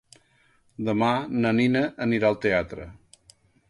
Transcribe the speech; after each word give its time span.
Demà 0.87 1.11
na 1.45 1.53
Nina 1.61 1.85
anirà 2.09 2.35
al 2.35 2.43
teatre. 2.49 2.93